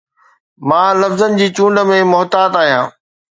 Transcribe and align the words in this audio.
مان 0.69 0.89
لفظن 1.01 1.31
جي 1.41 1.47
چونڊ 1.59 1.83
۾ 1.91 1.99
محتاط 2.15 2.59
آهيان 2.65 2.91